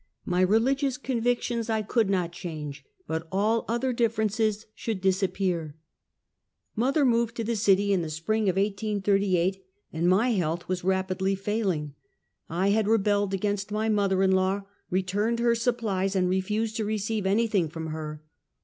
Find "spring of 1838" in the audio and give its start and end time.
8.09-9.63